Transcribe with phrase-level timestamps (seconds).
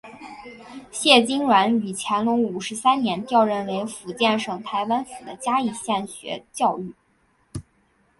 [0.89, 6.93] 谢金銮于乾隆五十三年调任为福建省台湾府的嘉义县学教谕。